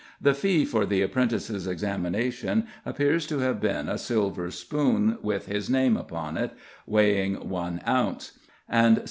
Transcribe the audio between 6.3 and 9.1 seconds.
it, weighing one ounce; and 7d.